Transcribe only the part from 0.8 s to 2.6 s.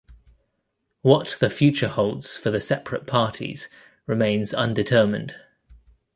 What the future holds for the